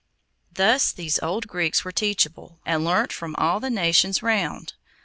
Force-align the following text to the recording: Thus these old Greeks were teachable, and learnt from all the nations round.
Thus 0.51 0.91
these 0.91 1.19
old 1.19 1.47
Greeks 1.47 1.85
were 1.85 1.91
teachable, 1.91 2.59
and 2.65 2.83
learnt 2.83 3.13
from 3.13 3.35
all 3.35 3.59
the 3.59 3.69
nations 3.69 4.23
round. 4.23 4.73